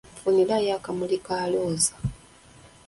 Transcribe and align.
Nfunirayo 0.15 0.71
akamuli 0.77 1.17
ka 1.25 1.37
Looza. 1.51 1.93